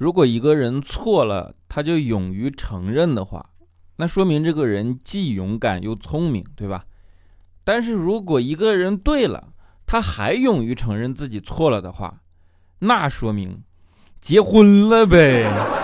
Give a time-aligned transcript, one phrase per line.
[0.00, 3.50] 如果一个人错了，他就勇于承认的话，
[3.96, 6.86] 那说明这个人既勇敢又聪明，对吧？
[7.64, 9.48] 但是如果一个人对了，
[9.84, 12.22] 他还勇于承认自己错了的话，
[12.78, 13.62] 那说明
[14.22, 15.79] 结婚了呗。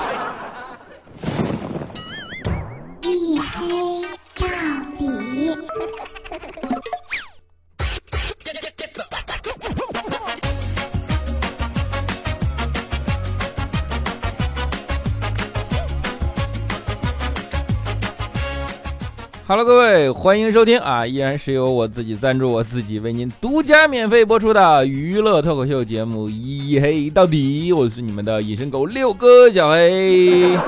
[19.48, 21.06] Hello，各位，欢迎收听啊！
[21.06, 30.58] 依然是由我自己赞助我自己，为您独家免费播出的娱乐脱口秀节目《一黑到底》，我是你们的隐身狗六哥小黑。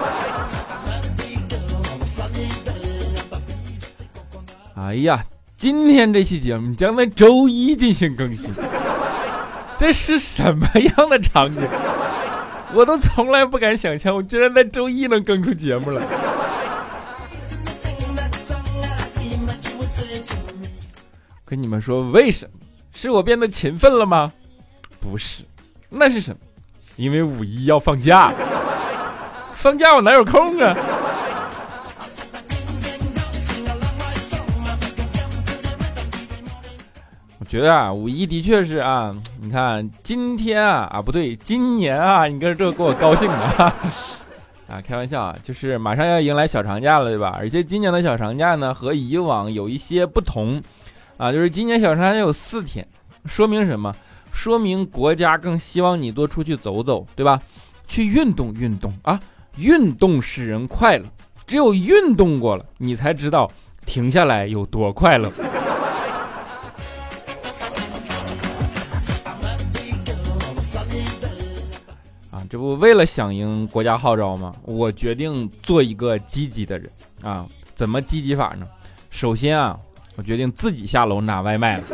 [4.76, 5.24] 哎呀，
[5.56, 8.52] 今天这期节目将在周一进行更新，
[9.76, 11.60] 这是什么样的场景？
[12.72, 16.00] 我都从来不敢想象，我居然在周一能更出节目了。
[21.48, 22.60] 跟你们说，为什么？
[22.92, 24.30] 是我变得勤奋了吗？
[25.00, 25.42] 不是，
[25.88, 26.36] 那是什么？
[26.96, 28.30] 因为五一要放假，
[29.54, 30.76] 放假我哪有空啊？
[37.38, 43.34] 我觉得啊，五一的确是啊，你看今天啊啊不对，今年啊，你跟这给我高兴的
[44.68, 47.34] 啊，开玩笑啊，就是马上要迎来小长假了，对吧？
[47.38, 50.62] 而且今年的小长假呢，和以往有一些不同。
[51.18, 52.86] 啊，就是今年小长假有四天，
[53.26, 53.92] 说明什么？
[54.30, 57.42] 说明国家更希望你多出去走走，对吧？
[57.88, 59.18] 去运动运动啊！
[59.56, 61.04] 运动使人快乐，
[61.44, 63.50] 只有运动过了，你才知道
[63.84, 65.28] 停下来有多快乐。
[72.30, 74.54] 啊，这不为了响应国家号召吗？
[74.62, 76.88] 我决定做一个积极的人
[77.22, 77.44] 啊！
[77.74, 78.64] 怎么积极法呢？
[79.10, 79.76] 首先啊。
[80.18, 81.84] 我决定自己下楼拿外卖了。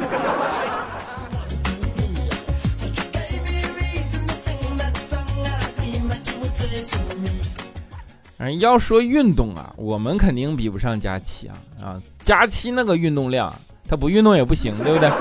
[8.39, 12.01] 嗯，要说运动啊，我们肯定比不上佳期啊啊！
[12.23, 13.55] 佳期那个运动量，
[13.87, 15.13] 他不运动也不行，对不对？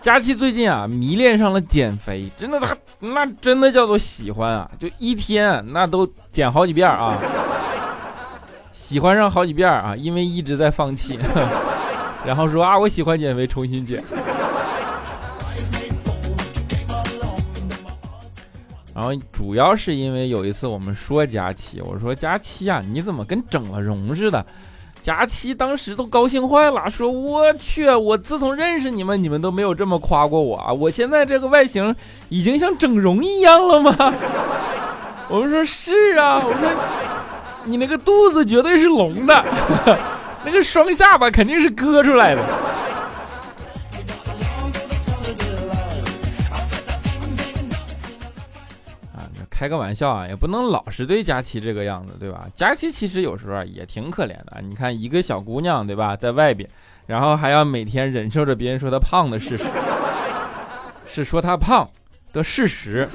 [0.00, 7.16] 佳期最近啊，迷恋上了减肥，真的，他那真的叫做喜欢啊，就一天那都减好几遍啊，
[8.72, 11.16] 喜欢上好几遍啊，因为一直在放弃。
[12.26, 14.02] 然后说啊，我喜欢减肥，重新减。
[18.94, 24.44] 然后主要是因为有一次我们说佳期，我说佳期啊，你怎么跟整了容似的？
[25.00, 30.70] 佳期当时都高兴坏了，说我去，我自从认识你们，你们都没有这么夸过我啊！
[30.70, 31.96] 我现在这个外形
[32.28, 33.96] 已经像整容一样了吗？
[35.30, 36.68] 我们说是啊，我说
[37.64, 39.42] 你那个肚子绝对是隆的。
[40.44, 42.42] 那个双下巴肯定是割出来的。
[49.12, 52.46] 啊，开个玩笑啊，也不能老是对佳琪这个样子，对吧？
[52.54, 54.62] 佳琪其实有时候也挺可怜的。
[54.66, 56.68] 你看，一个小姑娘，对吧，在外边，
[57.06, 59.64] 然后还要每天忍受着别人说她胖的事实，
[61.06, 61.86] 是说她胖
[62.32, 63.06] 的事实，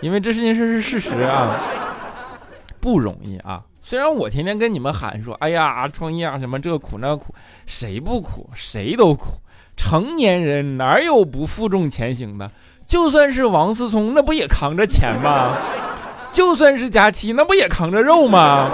[0.00, 1.54] 因为这件事是事实啊，
[2.80, 3.62] 不容易啊。
[3.88, 7.34] 虽然我天天跟你们喊说，哎呀，创业啊，什么这个苦那个苦，
[7.64, 8.50] 谁不苦？
[8.54, 9.40] 谁都苦。
[9.78, 12.50] 成年人哪有不负重前行的？
[12.86, 15.56] 就算是王思聪，那不也扛着钱吗？
[16.30, 18.70] 就算是佳期，那不也扛着肉吗？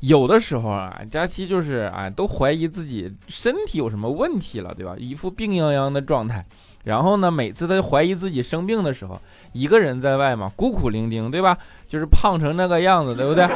[0.00, 4.94] 有的时候啊，佳期就是哎，都怀疑自己身体有什么问题了，对吧？
[4.98, 6.44] 一副病殃殃的状态。
[6.84, 9.20] 然后呢，每次他怀疑自己生病的时候，
[9.52, 11.56] 一个人在外嘛，孤苦伶仃，对吧？
[11.86, 13.46] 就是胖成那个样子，对不对？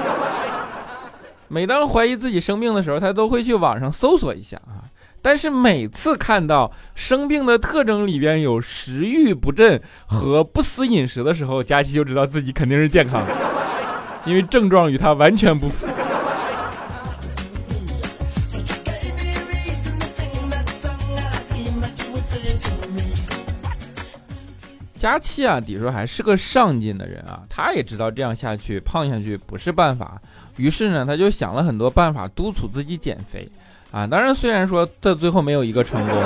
[1.49, 4.85] 每当怀疑自己生病的时候，他都会去网上搜索一下啊。
[5.23, 13.33] 但是每次看到生病的特征里边有食欲不振和不思饮食的时候，佳琪就知道自己肯定是健康的，
[14.27, 15.89] 因为症状与他完全不符。
[25.05, 30.19] 佳期啊，底说还是个上进的人啊，他也知道这样下去胖下去不是办法，
[30.57, 33.47] 于是呢，他就想了很多办法督促自己减肥
[33.91, 34.07] 啊。
[34.07, 36.23] 当然，虽然说到最后没有一个成功，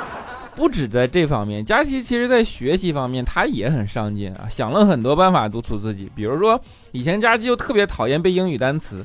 [0.54, 6.12] 不止在这方面，佳期其实在学习方面他也很上进啊，想了很多办法督促自己。
[6.14, 6.60] 比如说，
[6.92, 9.02] 以前佳期就特别讨厌背英语单词，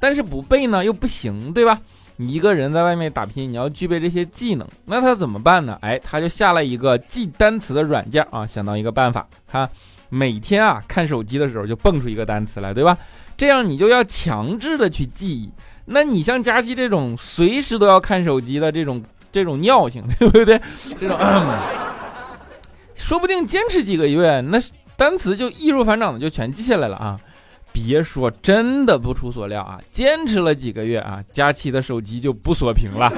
[0.00, 1.80] 但是不背呢又不行，对吧？
[2.16, 5.76] 你一个人在外面打拼，你要具备这些技能，那他怎么办呢？
[5.80, 9.68] 哎，他就下了一个记单词的软件啊，想到一个办法，他
[10.08, 12.96] 每天啊看手机的时候就蹦出一个单词来，对吧？
[13.36, 15.50] 这样你就要强制的去记忆。
[15.86, 19.02] 那你像佳琪这种随时都要看手机的这种
[19.32, 20.60] 这种尿性，对不对？
[20.96, 21.18] 这种，
[22.94, 24.58] 说不定坚持几个月，那
[24.96, 27.18] 单词就易如反掌的就全记下来了啊！
[27.74, 33.10] 别说，真的不出所料啊，坚持了几个月啊，佳琪的手机就不锁屏了。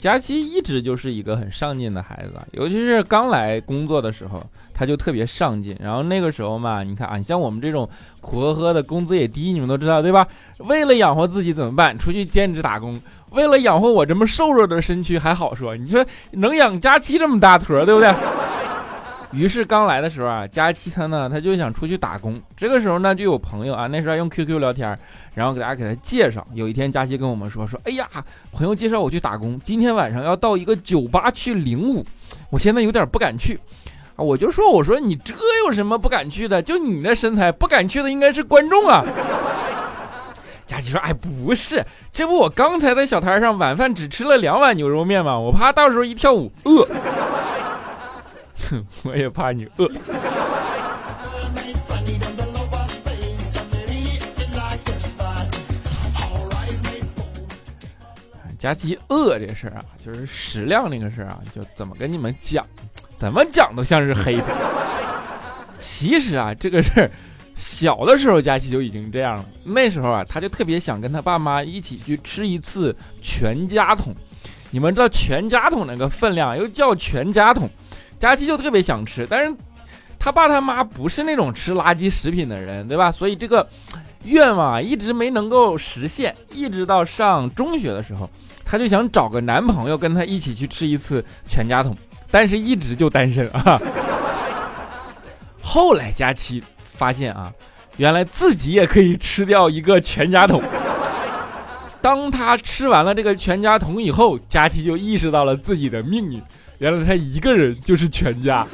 [0.00, 4.42] 佳期一直就是一个很上进的孩子，尤其是刚来工作的时候，
[4.72, 5.76] 他就特别上进。
[5.78, 7.86] 然后那个时候嘛，你看啊，像我们这种
[8.22, 10.26] 苦呵呵的，工资也低，你们都知道对吧？
[10.56, 11.96] 为了养活自己怎么办？
[11.98, 12.98] 出去兼职打工。
[13.32, 18.10] 为了养活我这么瘦弱的身躯还好说，你说能养佳期这么大坨，对不对？
[19.32, 22.40] 于是刚来的时候啊，佳期他呢，他就想出去打工。
[22.56, 24.98] 这个时候呢，就有朋友啊，那时候用 QQ 聊天，
[25.34, 26.44] 然后给大家给他介绍。
[26.52, 28.08] 有一天，佳期跟我们说说，哎呀，
[28.50, 32.04] 朋友介绍我去打工，今天晚上要到一个酒吧去领舞，
[32.50, 33.58] 我现在有点不敢去
[34.16, 34.18] 啊。
[34.18, 35.34] 我就说，我说你这
[35.64, 36.60] 有什么不敢去的？
[36.60, 39.04] 就你那身材，不敢去的应该是观众啊。
[40.66, 45.38] 佳琪说，哎，不是，这不我刚才在小摊上晚饭只吃了两碗牛肉面吗？
[45.38, 46.86] 我怕到时候一跳舞饿。
[49.02, 49.90] 我也怕你饿。
[58.58, 62.62] 佳琪饿这事儿啊，就是食量那个事儿啊，就怎么跟你们讲，
[63.16, 64.44] 怎么讲都像是黑的。
[65.78, 67.10] 其实啊，这个事儿
[67.54, 69.46] 小的时候佳琪就已经这样了。
[69.64, 74.14] 那时候啊，他就特别想跟他爸妈一起去吃一次全家桶。
[74.70, 77.66] 你们知道全家桶那个分量，又叫全家桶。
[78.20, 79.56] 佳琪就特别想吃，但是
[80.18, 83.10] 他爸他妈不是那种吃垃圾食品的人，对吧？
[83.10, 83.66] 所以这个
[84.24, 86.36] 愿望一直没能够实现。
[86.52, 88.28] 一直到上中学的时候，
[88.62, 91.96] 他就想找个男朋友跟他一起去吃一次全家桶，
[92.30, 93.80] 但是一直就单身啊。
[95.62, 97.50] 后来佳琪发现啊，
[97.96, 100.62] 原来自己也可以吃掉一个全家桶。
[102.02, 106.42] 当他吃完了这个全家桶以后，佳琪就意识到了自己的命运。
[106.80, 108.66] 原来他一个人就是全家。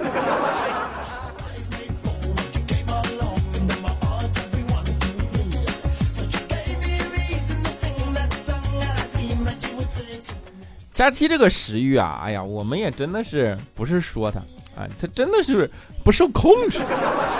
[10.92, 14.38] 佳期这个食欲啊，哎呀，我们也真的是不是说他
[14.80, 15.68] 啊，他真的是
[16.04, 16.78] 不受控制。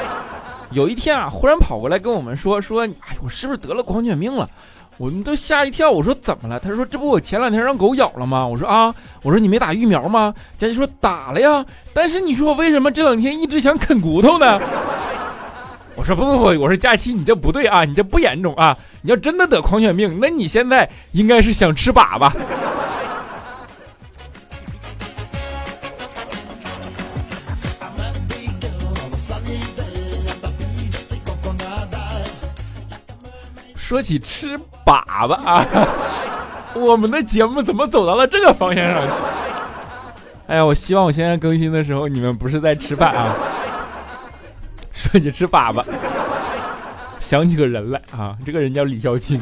[0.73, 4.51] 有一天啊，忽然跑过来跟我们说说，哎，我是不是得了狂犬病了？
[4.99, 6.59] 我们都吓一跳，我说怎么了？
[6.59, 8.47] 他说这不我前两天让狗咬了吗？
[8.47, 10.33] 我说啊，我说你没打疫苗吗？
[10.57, 14.59] 佳琪说打了呀，但是你说我为什么这两天一直想啃骨头呢？
[15.95, 22.31] 我说不不不，我说佳琪你这不对啊，你这不严重啊，你要真的得狂犬病，那你现在应该是想吃粑粑。
[33.87, 35.65] 说起吃粑粑啊，
[36.75, 39.15] 我们的节目怎么走到了这个方向上去？
[40.49, 43.33] 哎呀，我希望我现在更新的时候，你们不是在吃饭啊。
[44.93, 45.85] 说起吃粑粑，
[47.21, 49.41] 想起个人来啊，这个人叫李孝青。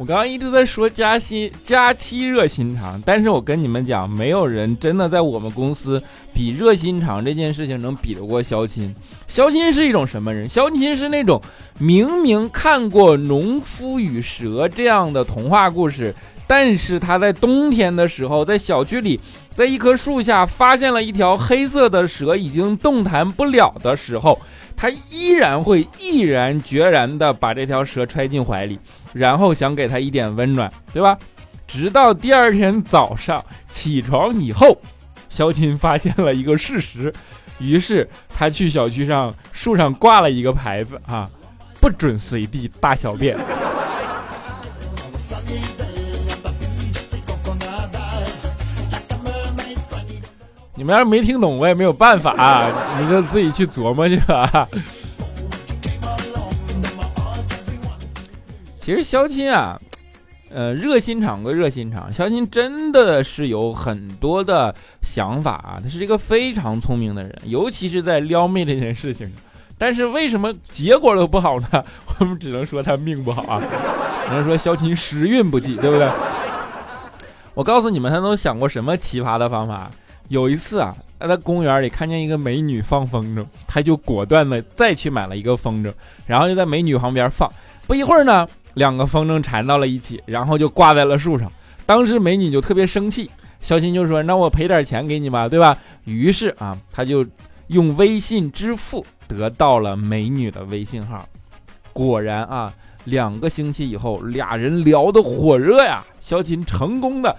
[0.00, 6.02] 我刚刚一直在说加薪加期热心肠，但是我跟你们讲，没有人真的在我们公司
[6.32, 8.94] 比热心肠这件事情能比得过肖钦。
[9.26, 10.48] 肖钦是一种什么人？
[10.48, 11.38] 肖钦是那种
[11.78, 16.14] 明明看过《农夫与蛇》这样的童话故事，
[16.46, 19.20] 但是他在冬天的时候，在小区里，
[19.52, 24.40] 在一棵树下发现了一条黑色的蛇，已经动弹不了的时候，
[24.74, 28.78] 他依然会毅然决然地把这条蛇揣进怀里。
[29.12, 31.18] 然后想给他一点温暖，对吧？
[31.66, 34.76] 直到第二天早上起床以后，
[35.28, 37.12] 肖琴发现了一个事实，
[37.58, 41.30] 于是他去小区上树上挂了一个牌子啊，
[41.80, 43.36] 不准随地大小便。
[50.74, 52.66] 你们要是没听懂，我也没有办法，啊，
[53.00, 54.66] 你就自己去琢磨去吧。
[58.80, 59.78] 其实肖钦啊，
[60.50, 65.78] 呃，热心肠归热心肠，肖钦真的是有很多的想法啊。
[65.82, 69.30] 他是一个非常聪明的人，尤其是在撩妹这件事情。
[69.76, 71.68] 但是为什么结果都不好呢？
[72.18, 73.62] 我们只能说他命不好啊，
[74.28, 76.08] 只能说肖钦时运不济，对不对？
[77.52, 79.90] 我告诉你们，他都想过什么奇葩的方法？
[80.28, 85.92] 有一次啊，他在公园里看见一个美女放风筝，他就果断的再去买了一个风筝，
[86.26, 87.50] 然后就在美女旁边放。
[87.86, 88.48] 不一会儿呢。
[88.74, 91.50] 两个风筝缠到了一起，然后就挂在了树上。
[91.86, 97.26] 当时美女就特别生气，肖鑫就说：“那我赔点钱给你吧，对吧？”于是啊，他就
[97.68, 101.28] 用微信支付得到了美女的微信号。
[101.92, 102.72] 果然啊，
[103.04, 106.04] 两个星期以后，俩人聊得火热呀。
[106.20, 107.34] 肖琴成功的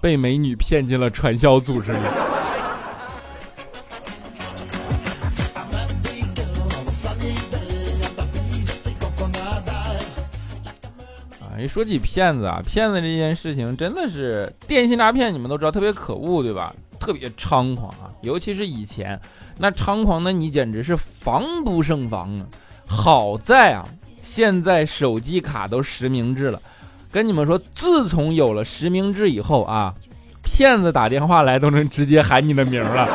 [0.00, 1.98] 被美女骗进了传销组织里。
[11.62, 16.74] 一说起骗子啊，骗子这件事情真的是电信诈骗，你们都知道特别可恶，对吧？
[16.98, 19.18] 特别猖狂啊，尤其是以前
[19.56, 22.46] 那猖狂的你简直是防不胜防啊。
[22.86, 23.86] 好在啊，
[24.20, 26.60] 现在手机卡都实名制了，
[27.10, 29.94] 跟你们说，自从有了实名制以后啊，
[30.42, 33.08] 骗子打电话来都能直接喊你的名了。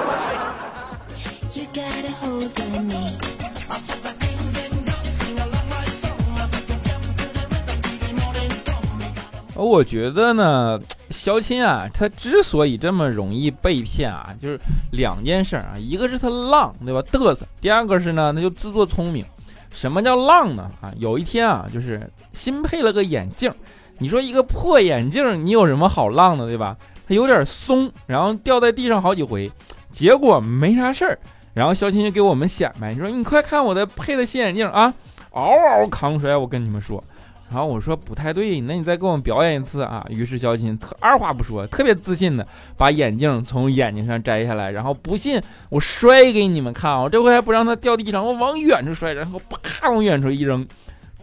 [9.66, 10.80] 我觉得呢，
[11.10, 14.60] 肖钦啊，他之所以这么容易被骗啊，就是
[14.92, 19.26] 两件事啊，一个是他浪，对吧，嘚瑟；第二个是呢，他就自作聪明。
[19.74, 20.72] 什么叫浪呢？
[20.82, 23.52] 啊，有一天啊，就是新配了个眼镜，
[23.98, 26.78] 你说一个破眼镜，你有什么好浪的，对吧？
[27.08, 29.52] 它有点松，然后掉在地上好几回，
[29.92, 31.20] 结果没啥事儿。
[31.54, 34.94] 然后肖钦就给我们显摆，你说你快看我的配的新眼镜啊，
[35.32, 37.04] 嗷嗷扛摔，我跟你们说。
[37.48, 40.06] 然后我说不太对，那你再给我们表演一次啊！
[40.10, 47.08] 于是肖钦特二话不说，特别自信的把眼镜从眼睛上摘下来，然后不信我摔给你们看啊！
[47.08, 50.66] 这回还不让他掉地上，我往远处摔，然后啪往远处一扔，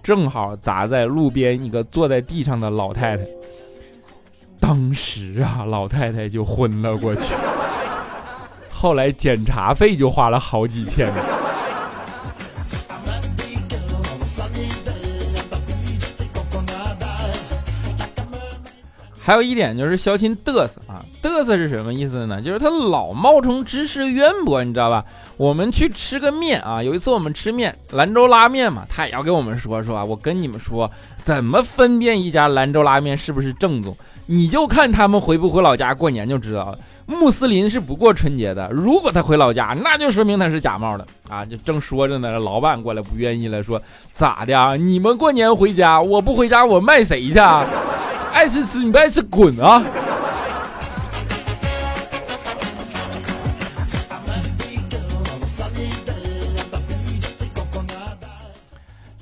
[0.02, 3.24] 正好砸在路边一个坐在地上的老太太。
[4.60, 7.34] 当时啊，老太太就昏了过去，
[8.70, 11.12] 后来检查费就花了好几千。
[19.24, 22.42] 还有一点就是肖钦嘚瑟啊，嘚瑟是什么意思呢？
[22.42, 25.04] 就是他老冒充知识渊博，你知道吧？
[25.36, 30.04] 我们去吃个面啊，有一次我们吃面，兰州拉面嘛，他也要给我们说说啊。
[30.04, 30.90] 我跟你们说，
[31.22, 33.96] 怎么分辨一家兰州拉面是不是正宗？
[34.26, 36.78] 你就看他们回不回老家过年就知道了。
[37.06, 41.44] 穆斯林是不过春节的，如果他回老家，那就说明他是假冒的啊！
[41.44, 44.74] 就正说着呢，老板过来不愿意了，说咋的啊？
[44.74, 47.38] 你们过年回家，我不回家，我卖谁去？
[47.38, 47.64] 啊
[48.32, 49.82] 爱吃吃，你不爱吃滚啊！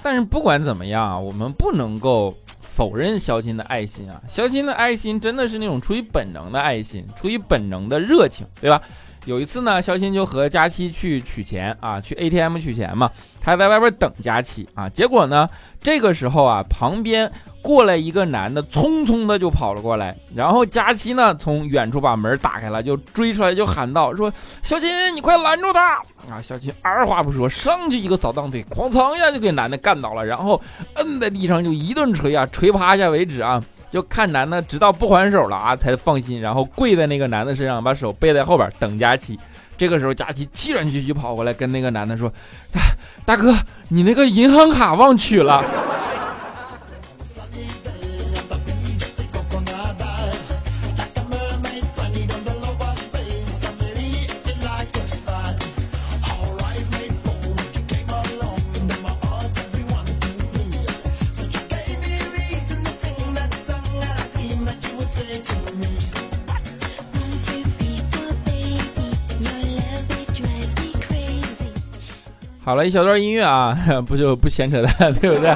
[0.03, 4.21] 但是不管怎么样啊，我们不能够否认肖钦的爱心啊。
[4.29, 8.81] 肖钦的爱心真的是那种出于本能的爱心，出于本能的热情，对吧？
[9.27, 13.11] 有一次呢，肖钦就和佳期去取钱啊，去 ATM 取钱嘛。
[13.41, 15.49] 他在外边等佳琪啊，结果呢，
[15.81, 17.31] 这个时候啊，旁边
[17.63, 20.17] 过来一个男的，匆匆的就跑了过来。
[20.35, 24.33] 然后佳琪呢，从远处把门打开了，就追出来就喊道：“说
[24.63, 25.97] 小金，你快拦住他！”
[26.31, 30.61] 啊，小金二话不说，上去一个扫荡腿，哐当一下就给男的干倒了，然后
[30.95, 33.63] 摁在地上就一顿锤啊，锤趴下为止啊。
[33.91, 39.39] 就看男的直到不还手了啊，才放心，然后跪在那个男的身上，把手背在后边等佳琪。
[39.77, 42.31] 这个时候，佳琪气喘吁吁跑过来，跟那个男的说
[42.71, 42.81] ：“大
[43.25, 43.55] 大哥，
[43.89, 45.65] 你那个银行卡忘取了。”
[72.71, 75.53] 好了一小段音乐啊， 不就不闲扯淡， 对不对？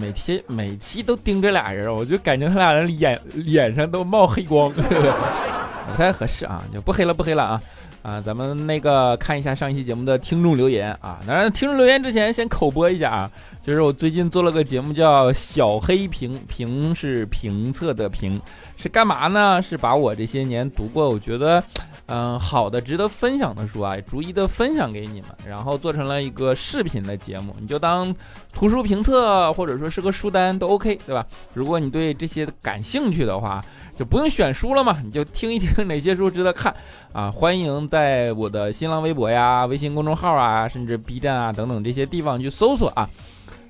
[0.00, 7.62] 每期每期都盯着俩人，我就感觉他俩人眼脸上都冒黑光， 不太合适啊，就不黑了，不黑了啊
[8.00, 8.18] 啊！
[8.18, 13.30] 咱们那个看一下上一期节目的听众留言啊，当然听众留言之前先口播一下啊，
[13.62, 18.40] 就是我最近做了个节目叫小黑评评是评测的评，
[18.78, 19.60] 是干嘛呢？
[19.60, 21.62] 是把我这些年读过，我觉得。
[22.12, 28.12] 嗯，好的，值得分享的书啊，逐一的分享给你们，然后做成了一个视频的节目，你就当
[28.52, 31.24] 图书评测或者说是个书单都 OK，对吧？
[31.54, 33.64] 如果你对这些感兴趣的话，
[33.94, 36.74] 就不用选书了嘛，你就听一听哪些书值得看
[37.12, 37.30] 啊。
[37.30, 43.08] 欢迎在我的新浪微博呀、微信公众号啊，甚至 B 站啊等等这些地方去搜索啊。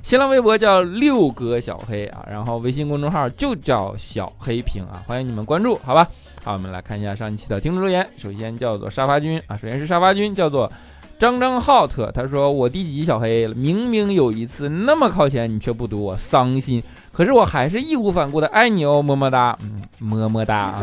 [0.02, 6.09] 新浪微博叫六哥小黑啊，然后微信公众号就叫小黑屏啊，欢迎你们关注，好吧？
[6.42, 8.09] 好，我们来看一下上一期的听众留言。
[8.16, 10.73] 首先叫做沙发君啊，首先是沙发君，叫做
[11.18, 13.54] 张张浩特他说我第几集小黑了？
[13.54, 16.82] 明明有一次那么靠前，你却不读我，伤心。
[17.12, 20.82] 可是我还是义无反顾的爱你哦，么么哒，嗯，么么哒啊。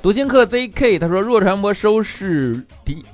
[0.00, 3.04] 独行客 ZK 他说若传播收视底，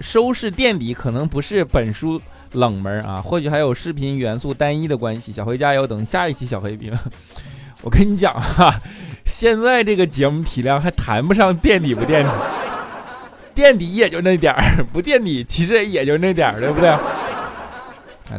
[0.00, 2.18] 收视垫底可能不是本书
[2.52, 5.32] 冷门啊，或许还有视频元素单一的关系。
[5.32, 6.90] 小黑加油，等下一期小黑评。
[7.82, 8.74] 我跟你讲哈，
[9.24, 12.30] 现在这个节目体量还谈不上垫底不垫底。
[13.54, 16.90] 垫底也就那点儿，不垫底其实也就那点儿，对不对？
[16.90, 17.00] 啊，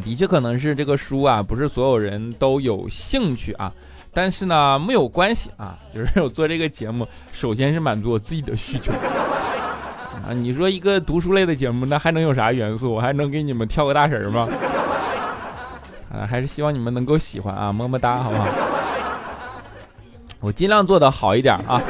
[0.01, 3.69] 的确可能是这个书啊，不是所有人都有兴趣啊。
[4.13, 10.31] 但是呢，没有关系啊，就是我做这个节目，首先是满足我自己的需求啊。
[10.34, 12.93] 你说一个读书类的节目，那还能有啥元素？
[12.93, 14.48] 我还能给你们跳个大神吗？
[16.12, 18.48] 啊，还是希望你们能够喜欢啊，么么哒，好不好？
[20.39, 21.81] 我尽量做的好一点啊。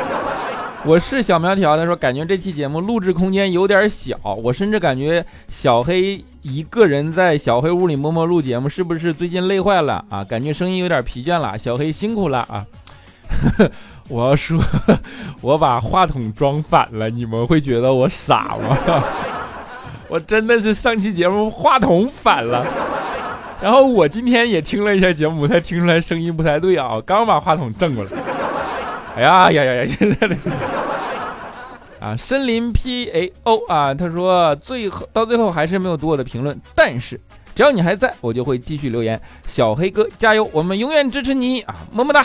[0.86, 10.24] 我是小苗条，他说感觉这期节目录制空间有点小，我甚至感觉小黑一个人在小黑屋里默默录节目，是不是最近累坏了啊？
[10.24, 12.66] 感觉声音有点疲倦了，小黑辛苦了啊！
[14.08, 14.58] 我要说，
[15.42, 19.04] 我把话筒装反了，你们会觉得我傻吗？
[20.08, 22.66] 我真的是上期节目话筒反了，
[23.62, 28.12] 然后我今天也听了一下节目，才听出来声音不太对啊，刚把话筒正过来。
[29.16, 29.86] 哎呀呀呀呀！
[29.86, 30.36] 现在的
[32.00, 37.20] 啊，森林 P A O 啊，他说最后到最后还是没有读我的评论，但是
[37.54, 39.20] 只要你还在，我就会继续留言。
[39.46, 42.24] 小黑哥加油，我们永远支持你啊，么么哒！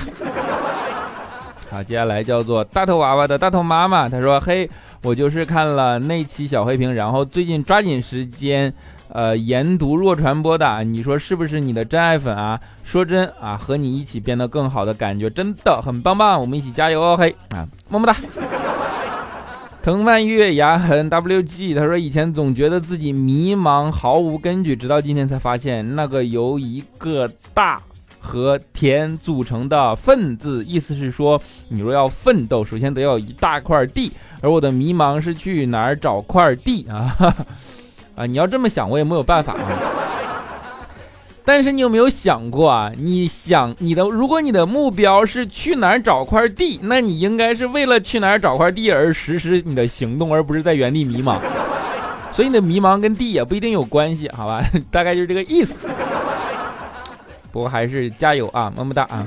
[1.70, 4.68] 好，接下来叫做大头娃娃的大头妈妈，他说嘿，
[5.02, 8.72] 我就是看了那期小黑屏，然后最近抓紧时间。
[9.14, 12.60] 呃，研读弱传播的，你说是不是你的真爱粉啊？
[12.82, 18.16] 说真啊，和你一起变得更好的感觉真的很棒棒，我们一起加油哦嘿啊，么么哒。
[19.84, 27.80] 藤蔓月牙痕 WG，他说以前总觉得自己迷茫毫无根据，直到今天才发现那个由一个大
[28.18, 34.10] 和田组成的奋字，意思是说你若要奋斗，首先得要一大块地，
[34.40, 37.06] 而我的迷茫是去哪儿找块地啊？
[37.16, 37.46] 哈哈
[38.14, 39.60] 啊，你要这么想，我也没有办法啊。
[41.46, 42.90] 但是你有没有想过啊？
[42.96, 51.36] 你想你的，如果你的目标是去哪儿找块地，那你应该是为了去哪儿找块地而实施你的行动，而不是在原地迷茫。
[52.32, 54.62] 所以你的迷茫跟地也不一定有关系，好吧？
[54.90, 55.86] 大概就是这个意思。
[57.52, 59.26] 不过还是加油啊，么么哒啊！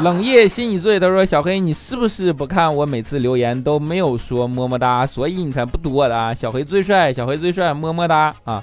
[0.00, 6.34] 冷夜心已碎，他说：“小黑，你是不是不看我每次留言都没有说么么哒，所以你才不读我的啊？
[6.34, 8.62] 小黑最帅，小黑最帅，么么哒啊！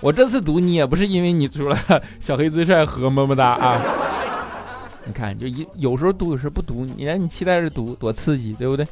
[0.00, 1.76] 我这次读你也不是因为你出了
[2.20, 3.82] 小黑最帅和么么哒啊！
[5.04, 8.86] 你看，就一有时候读，有时候不读，你让你期待着读，多刺激，对不对？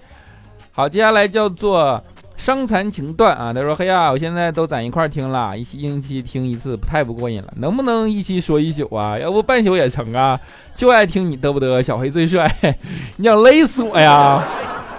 [0.73, 2.03] 好，接下来叫做。”
[2.37, 3.53] 伤残情断啊！
[3.53, 9.19] 他说：“嘿呀，我现在都攒一块听了，一期一期听一次太不过瘾了，能不能一期说一宿啊？
[9.19, 10.39] 要不半宿也成啊？
[10.75, 11.83] 就爱听你嘚不嘚？
[11.83, 12.51] 小黑最帅，
[13.17, 14.43] 你想勒死我呀？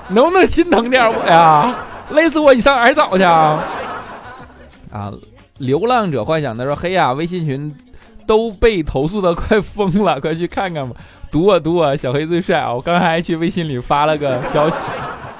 [0.09, 1.75] 能不能心疼点我呀？
[2.09, 3.63] 勒死我，你上哪儿找去啊？
[4.91, 5.13] 啊！
[5.59, 7.73] 流浪者幻想他说：嘿呀，微信群
[8.25, 10.95] 都被投诉的快疯了，快去看看吧！
[11.31, 12.73] 读我读我，小黑最帅啊！
[12.73, 14.77] 我刚才还去微信里发了个消息。”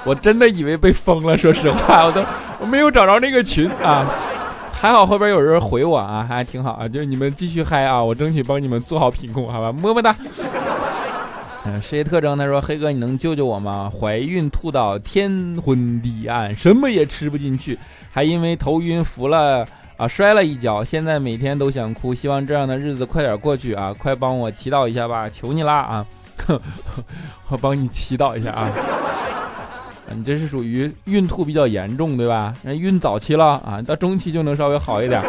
[0.04, 2.24] 我真的以为被封了，说实话，我都
[2.60, 4.06] 我没有找着那个群啊，
[4.72, 10.14] 还好后边有人回我啊，还挺好啊，就是你们继续嗨啊，我争取帮你们做好品控，好吧，么么哒。
[11.64, 13.90] 嗯，事业特征，他说黑哥你能救救我吗？
[13.92, 17.78] 怀孕吐到天昏地暗，什么也吃不进去，
[18.10, 19.66] 还因为头晕服了
[19.98, 26.06] 啊摔了一跤，现在每天都想哭，希望这样的日子快点过去啊，快帮我祈祷一下吧，求你啦啊，
[27.50, 28.70] 我帮你祈祷一下啊。
[30.14, 32.54] 你这是属于孕吐比较严重，对吧？
[32.62, 35.22] 那孕早期了啊，到中期就能稍微好一点。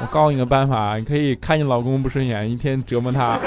[0.00, 3.38] 我告诉你个办法，你可以看你老公不顺眼，一天折磨他。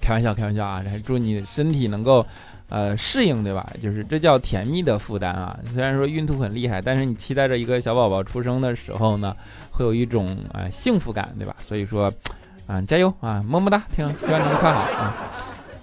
[0.00, 0.82] 开玩笑，开玩笑啊！
[0.88, 2.24] 还祝你身体能够，
[2.70, 3.66] 呃，适应，对吧？
[3.82, 5.58] 就是这叫甜蜜的负担啊。
[5.74, 9.36] 虽然说孕吐很厉害，但是你期待着一个小宝宝出生的时候呢，
[9.70, 11.54] 会有一种啊幸福感，对吧？
[11.60, 12.10] 所以说，
[12.66, 15.14] 啊，加油啊，么么哒，听，希望你能快好啊。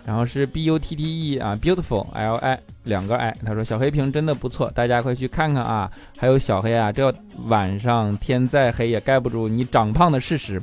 [0.05, 5.89] 然后是 B U T T E 啊，Beautiful L I 两个 I，他说小黑屏真的不错，大家快去看看啊！
[6.17, 7.11] 还有小黑啊，这
[7.47, 10.61] 晚上天再黑也盖不住你长胖的事实，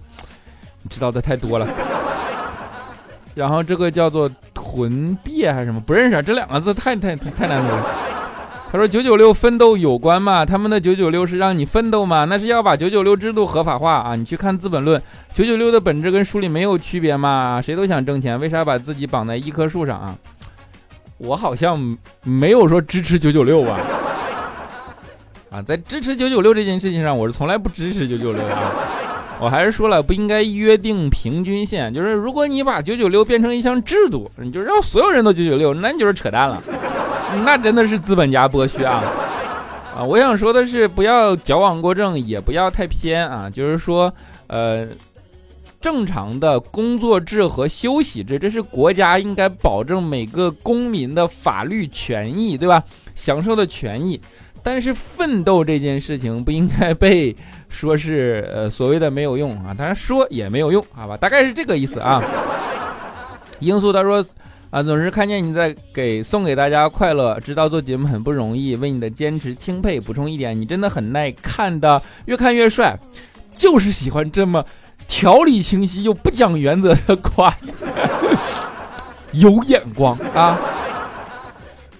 [0.83, 1.67] 你知道的太多了。
[3.35, 8.02] 然后这个叫做臀别还是什么，不认识，这两个字太太太难读了。
[8.73, 10.47] 他说：“九九六奋斗有关吗？
[10.47, 12.25] 他们的九九六是让你奋斗吗？
[12.25, 14.17] 那是要把九九六制度合法化啊！
[14.17, 14.99] 你去看《资本论》，
[15.35, 17.61] 九九六的本质跟书里没有区别吗？
[17.63, 20.17] 谁都想挣钱，为啥把自己绑在一棵树上啊？
[21.19, 23.79] 我好像没有说支持九九六吧？
[25.53, 28.57] 啊，在支持九九六这件事情上，我是从来不支持九九六的。
[29.39, 36.63] 我还是说了，不应该约定平均线，就是如果你把九九六变成一项制度，你就让所有人都九九六，那你就是扯淡了，
[37.45, 39.03] 那真的是资本家剥削啊！
[39.97, 44.13] 啊，我想说的是，不要矫枉过正，也不要太偏啊，就是说，
[44.47, 44.87] 呃。
[45.81, 52.81] 正常的工作制和休息制，这是国家应该保证每个公民的法律权益，对吧？
[53.17, 54.21] 享受的权益。
[54.63, 57.35] 但是奋斗这件事情不应该被
[57.69, 61.17] 说是呃所谓的没有用啊，当然说也没有用，好吧？
[61.17, 62.23] 大概是这个意思啊。
[63.59, 64.25] 罂粟他说
[64.73, 70.01] 啊，总是看见你在给送给大家快乐，知道做节目很不容易，为你的坚持钦佩。
[70.01, 72.99] 补充一点，你真的很耐看的，越看越帅，
[73.53, 74.65] 就是喜欢这么。
[75.07, 77.55] 条理清晰又不讲原则的夸，
[79.33, 80.57] 有眼光啊！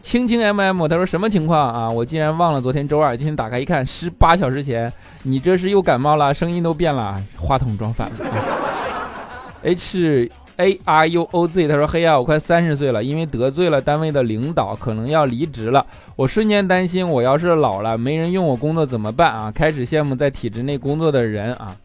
[0.01, 1.91] 青青 M M，他说什么情况啊？
[1.91, 4.91] 我竟然忘了昨天周二，今天打开一看，十八小时前，
[5.25, 8.17] 你这是又感冒了，声音都变了，话筒装反了。
[9.63, 10.31] H
[10.63, 15.85] A R U O Z，他说嘿呀，我快三十岁了，因为得罪了单位的领导，可能要离职了。
[16.15, 19.51] 我瞬间担心，我要是老了，没人用我工作怎么办啊？
[19.51, 21.77] 开始羡慕在体制内工作的人啊。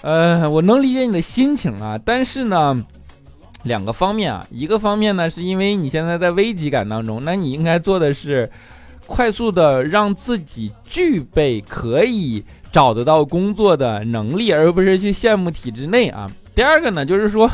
[0.00, 2.84] 呃，我能理解你的心情啊，但是呢，
[3.64, 8.48] 两个方面啊，一个方面呢，是因为你现在在危机感当中，那你应该做的是
[9.06, 16.30] 快速的让自己具备可以找得到工作的能力，而不是去羡慕体制内啊。
[16.54, 17.50] 第二个呢，就是说，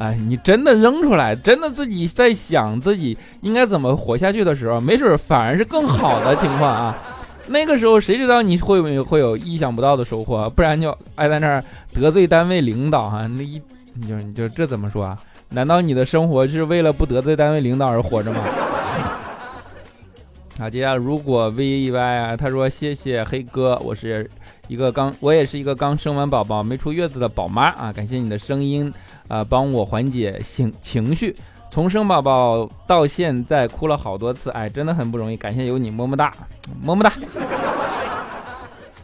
[0.00, 6.98] 哎，你真的扔出来，真的自己在想自己应该怎么活下去的时候，没准反而是更好的情况啊。
[7.48, 10.48] 那个时候谁知道你会不会有意想不到的收获？
[10.48, 13.60] 不然就爱在那儿得罪单位领导哈，那一
[13.92, 15.18] 你就你就这怎么说啊？
[15.50, 18.40] 难道你的生活是为了不得罪单位领导而活着吗？
[20.58, 24.28] 好，接下来如果 V E Y 啊，他说谢谢黑哥，我是
[24.68, 28.92] 一个刚我也是一个刚生完宝宝没出月子的宝妈啊，感谢你的声音
[29.30, 31.34] 啊，帮我缓解情情绪。
[31.70, 36.34] 从生宝宝到现在哭了好多次，哎，真的很不容易，感谢有你，么么哒，
[36.82, 37.12] 么么哒。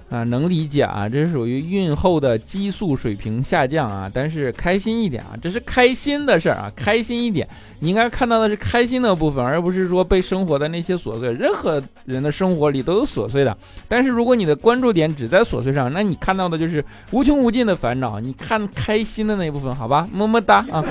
[0.08, 7.46] 啊，能理解啊，这是属于孕后的激素水平下降啊，但是开心一点啊，这是开心的事儿啊，开心一点，
[7.80, 11.32] 你应该看到的是开心的部分，而不是说被生活的那些琐碎。
[11.32, 13.56] 任何人的生活里都有琐碎的，
[13.88, 18.20] 但是如果你的关注点只在琐碎上，那你看到的就是无穷无尽的烦恼。
[18.20, 20.84] 你看开心的那一部分，好吧，么么哒啊。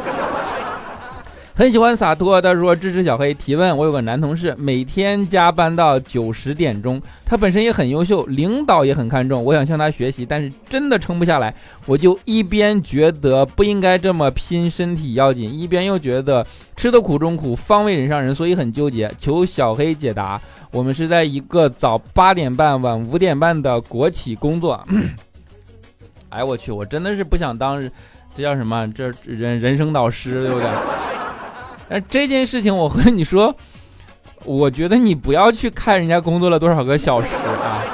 [1.58, 3.78] 很喜欢洒脱，他说支持小黑提问。
[3.78, 11.56] 我有个男同事，每天加班到九十点钟，他本身也很优秀，领导也很看重，我想向他学习，但是真的撑不下来。
[11.86, 20.40] 我就一边觉得不应该这么拼，身体要紧，一边又觉得吃的苦中苦，方为人上人，所以很纠结，求小黑解答。
[20.72, 24.86] 我们是在一个早八点半、晚五点半的国企工作。
[26.28, 27.82] 哎，我去，我真的是不想当，
[28.36, 28.86] 这叫什么？
[28.94, 30.70] 这人人生导师，对不对？
[31.90, 33.56] 哎，这件事情我和你说，
[34.44, 37.86] 我觉得你不要去看人家工作了多少个小时啊，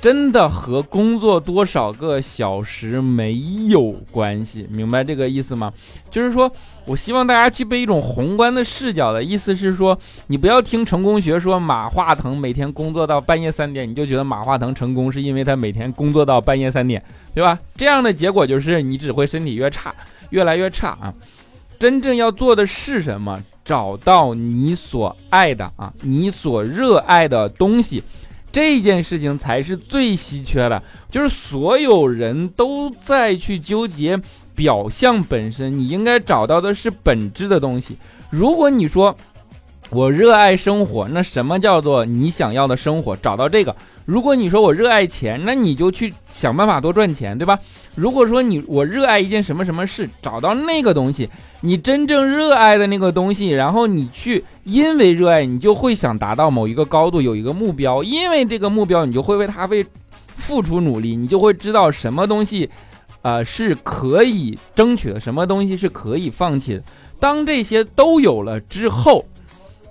[0.00, 3.34] 真的和工作多少个小时没
[3.68, 5.72] 有关系，明白这个意思吗？
[6.08, 6.48] 就是说
[6.84, 17.02] 我希望大家具备一种宏观的视角的意思是说，你不要听成功学说马化腾每天工作到半夜三点，你就觉得马化腾成功是因为他每天工作到半夜三点，
[17.34, 17.58] 对吧？
[17.76, 19.92] 这样的结果就是你只会身体越差，
[20.30, 21.12] 越来越差啊。
[21.78, 23.42] 真正要做的是什么？
[23.64, 28.02] 找到你所爱的啊，你所热爱的东西，
[28.50, 30.82] 这件事情才是最稀缺的。
[31.10, 34.18] 就是所有人都在去纠结
[34.56, 37.98] 表象本身，你应该找到的是本质的东西。
[38.30, 39.14] 如果你说，
[39.90, 43.16] 我热爱生活，那什么叫做你想要的生活？
[43.16, 43.74] 找到这个。
[44.04, 47.58] 如果你说我热爱钱，那你就去想办法多赚钱，对吧？
[47.94, 51.30] 如果说你我热爱一件什么什么事，找到那个东西，
[51.62, 59.86] 你真正热爱的那个东西，然后你去，因为热爱，你就会想达到某一个高度，有一个目标，因为这个目标，你就会为它为
[60.36, 62.68] 付出努力，你就会知道什么东西，
[63.22, 66.82] 呃，是可以争取的，什么东西是可以放弃的。
[67.18, 69.24] 当这些都有了之后。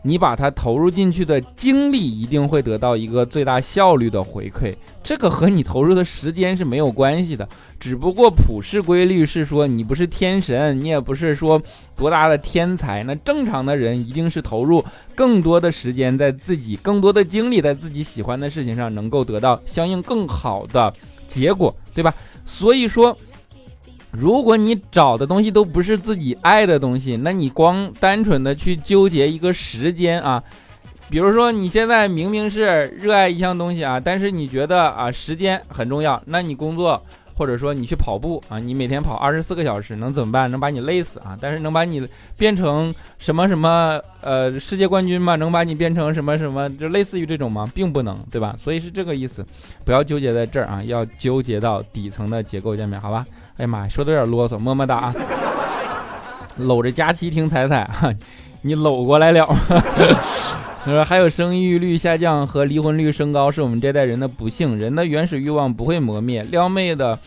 [0.08, 7.46] 你把它投入进去的精力一定会得到一个最大效率的回馈，这个和你投入的时间是没有关系的。
[7.78, 11.62] 只不过普世规律是说，你不是天神，你也不是说
[11.98, 13.04] 多大的天才。
[13.04, 14.82] 那正常的人一定是投入
[15.14, 20.94] 更多的时间在自己、更多的精力在自己喜欢的事情上，能够得到相应更好的
[21.28, 22.14] 结果，对吧？
[22.46, 23.18] 所以说。
[24.18, 30.44] 如果你找的东西都不是自己爱的东西，那你光单纯的去纠结一个时间啊，
[31.08, 37.00] 比如说你现在明明是热爱一项东西啊，但是你觉得啊时间很重要，那你工作。
[37.38, 40.50] 或者说你去跑步啊，你每天跑二十四个小时能怎么办？
[40.50, 41.38] 能把你累死啊！
[41.40, 42.04] 但是能把你
[42.36, 45.36] 变成什么什么呃世界冠军吗？
[45.36, 46.68] 能把你变成什么什么？
[46.78, 47.72] 就类似于这种吗？
[47.76, 48.56] 并不能，对吧？
[48.58, 49.46] 所以是这个意思，
[49.86, 53.24] 不要纠结在这儿啊，要纠结到底层的结构下面，好吧？
[53.58, 55.14] 哎呀妈呀，说的有点啰嗦，么么哒！
[56.58, 57.90] 搂着佳期听彩彩，
[58.62, 59.48] 你搂过来了。
[60.86, 64.78] 他说还有生育率下降和离婚率升高是我们这代人的不幸。
[64.78, 66.42] 人的原始欲望不会磨灭。
[66.44, 67.18] 撩妹的，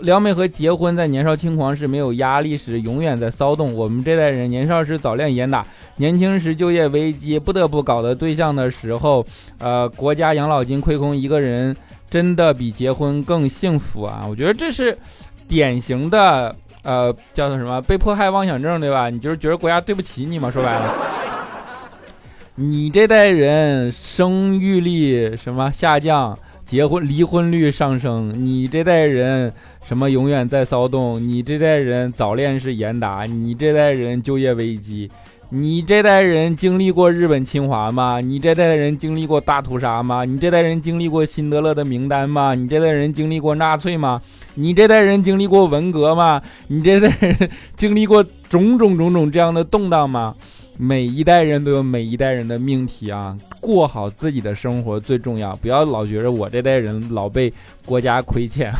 [0.00, 3.72] 撩妹和结婚在年少轻狂时没有压力时永远在骚动。
[3.72, 5.64] 我们这代人年少时早恋严打，
[5.98, 9.24] 年轻时就业危机不得不搞的对象的时候，
[9.58, 11.76] 呃，国家养老金亏空，一个人
[12.10, 14.26] 真的比结婚更幸福啊！
[14.28, 14.98] 我觉得这是
[15.48, 19.10] 典型的呃叫做什么被迫害妄想症，对吧？
[19.10, 20.50] 你就是觉得国家对不起你嘛？
[20.50, 20.94] 说白了。
[22.56, 28.32] 你这代人生育率什么下降，结婚离婚率上升。
[28.36, 29.52] 你这代人
[29.84, 31.20] 什么永远在骚动。
[31.20, 33.24] 你这代人早恋是严打。
[33.24, 35.10] 你这代人就业危机。
[35.50, 38.20] 你这代人经历过日本侵华吗？
[38.20, 40.24] 你这代人经历过大屠杀吗？
[40.24, 42.54] 你这代人经历过辛德勒的名单吗？
[42.54, 44.22] 你这代人经历过纳粹吗？
[44.54, 46.40] 你这代人经历过文革吗？
[46.68, 50.34] 你这代人经历过种种种种这样的动荡吗？
[50.76, 57.52] 每一代人都有每一代人的命题啊，过好自己的生活最重要，不要老觉着我这代人老被
[57.86, 58.72] 国家亏欠，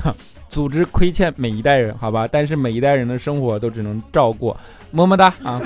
[0.49, 2.29] 组织亏欠每一代人，好吧？
[2.31, 4.57] 但是每一代人的生活都只能照过，
[4.91, 5.61] 么么哒啊。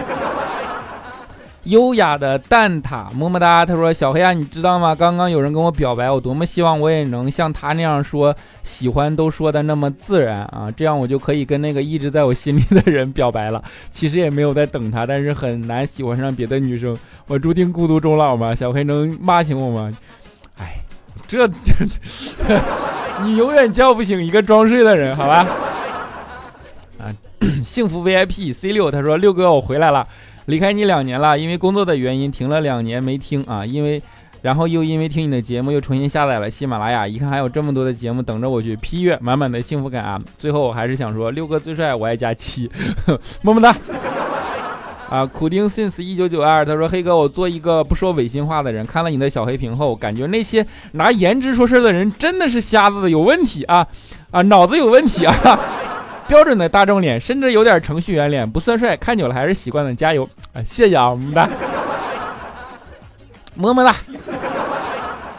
[1.68, 3.64] 优雅的蛋挞，么么哒。
[3.64, 4.94] 他说：“小黑啊，你知道吗？
[4.94, 13.62] 刚刚有人跟我表白，我多么希望我也能像他那样说喜欢，都说的那么自然啊，这样我就可以跟那个一直在我心里的人表白了。
[13.90, 18.54] 其实也没有在等他，但是很难喜欢上别的女生，我注定孤独终老吗？
[18.54, 19.96] 小黑能骂醒我吗？
[20.58, 20.76] 哎，
[21.26, 21.74] 这这，
[23.22, 25.46] 你永远叫不醒一个装睡的人，好吧？
[26.98, 27.12] 啊，
[27.62, 30.06] 幸福 VIP C 六，他说六哥我回来了。”
[30.48, 34.02] 离开你两年了，因为工作的原因停了两年没听啊，因为，
[34.40, 40.18] 然后又因为听你的节目又重新下载了喜马拉雅，一看还有这么多的节目等着我去批阅，满满的幸福感啊！
[40.38, 42.70] 最后我还是想说，六哥最帅，我爱佳期，
[43.42, 43.76] 么么哒！
[45.10, 53.86] 啊，苦丁 since 一九九二，他说黑哥，我做一个不说违心话的人，看了你的小黑屏后，感觉那些拿颜值说事的人真的是瞎子的，有问题啊
[54.30, 55.60] 啊，脑子有问题啊！
[56.28, 59.94] 标准的大众脸，甚至有点程序员脸，不算帅，看久了还是习惯了。
[59.94, 60.62] 加油啊！
[60.62, 61.48] 谢谢啊，么么哒，
[63.56, 63.94] 么么哒。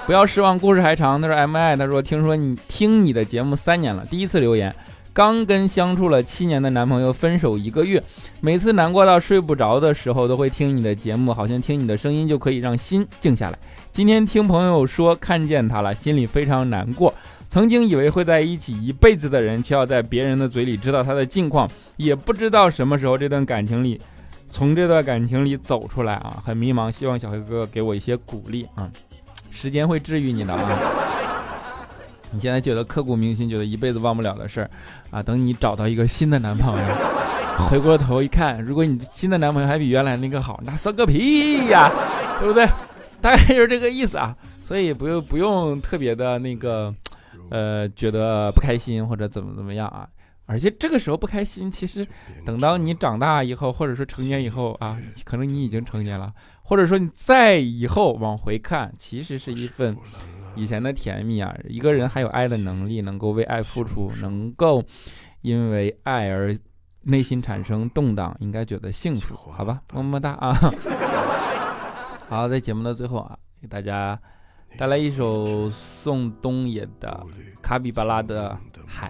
[0.07, 1.21] 不要失望，故事还长。
[1.21, 4.75] 他说 M I，他说听说你听你的节目三年了，第一次留言，
[5.13, 8.01] 刚跟相处了七年的男朋友分手一个月，
[8.41, 13.59] 每次难过到睡不着的时候，都会听你的节目，好像听你的声音就可以让心静下来。
[13.91, 17.13] 今天听朋友说看见他了，心里非常难过。
[17.49, 23.99] 曾经以为会在一起一辈子的人，却要在别人的嘴里知道他的近况，也不知道什么时候这段感情里，
[24.51, 26.91] 从这段感情里走出来啊，很迷茫。
[26.91, 28.87] 希望小黑哥给我一些鼓励啊，
[29.49, 30.79] 时间会治愈你的啊。
[32.29, 34.69] 你现在觉得刻骨铭心，觉得一辈子忘不了的事儿
[35.09, 36.85] 啊，等你找到一个新的男朋友，
[37.65, 41.91] 回过头一看，如果你新的男朋友还比原来那个好，那算个屁呀，
[42.39, 42.67] 对不对？
[43.19, 44.35] 大概就是这个意思啊，
[44.67, 46.93] 所以不用不用特别的那个。
[47.49, 50.07] 呃，觉得不开心或者怎么怎么样啊？
[50.45, 52.03] 而且这个时候不开心，其实
[52.43, 56.33] 等到你长大以后，或者说成年以后啊，可能你已经成年了，
[56.63, 59.95] 或者说你再以后往回看，其实是一份
[60.55, 61.55] 以前的甜蜜啊。
[61.67, 64.83] 一个人还有爱的能力，能够为爱付出，能够
[65.41, 66.57] 因为爱而
[67.01, 69.81] 内心产生动荡，应该觉得幸福，好吧？
[69.93, 70.51] 么么哒啊！
[72.27, 74.19] 好，在节目的最后啊，给大家。
[74.77, 77.25] 带来一首宋冬野的
[77.61, 79.09] 《卡比巴拉的海》，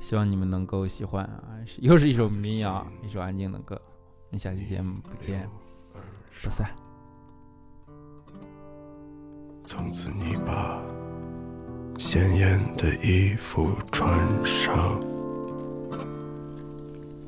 [0.00, 1.58] 希望你们能够喜欢啊！
[1.78, 3.80] 又是一首民谣，一首安静的歌。
[3.84, 5.48] 我们下期节目不见
[6.42, 6.70] 不散。
[9.64, 10.82] 从此你把
[11.98, 15.00] 鲜艳的衣服穿上，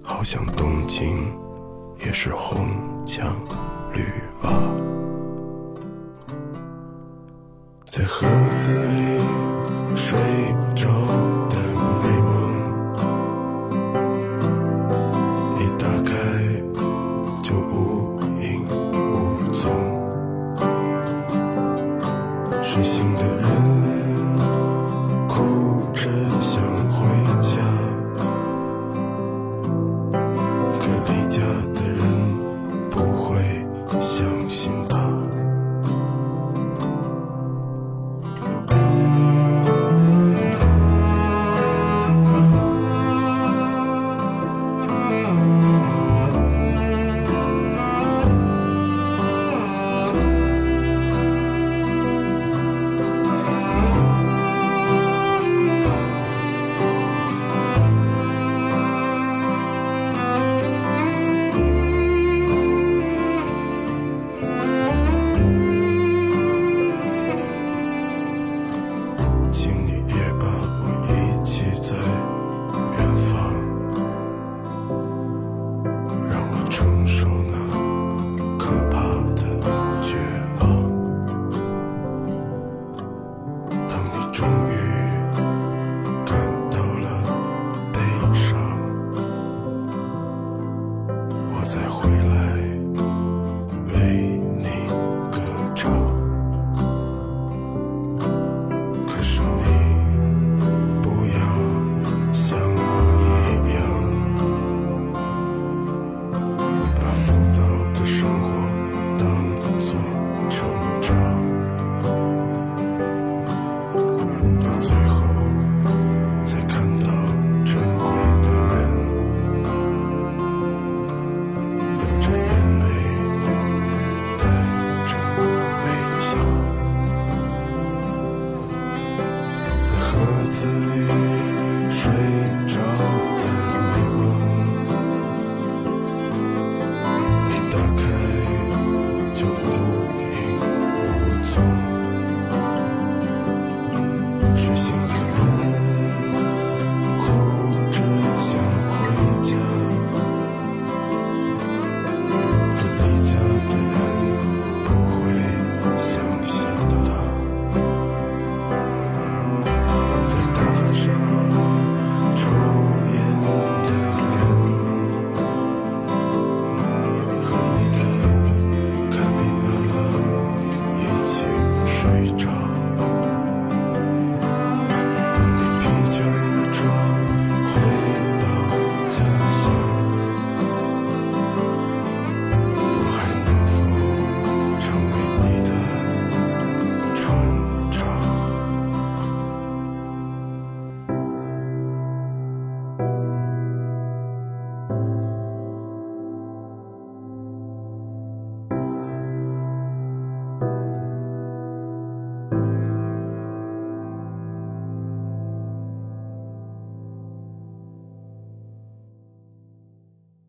[0.03, 1.33] 好像东京
[1.99, 2.69] 也是红
[3.07, 3.37] 墙
[3.93, 4.03] 绿
[4.43, 4.74] 瓦。
[7.97, 8.27] 在盒
[8.57, 9.21] 子里
[9.95, 10.19] 睡
[10.75, 11.07] 着
[11.49, 11.74] 的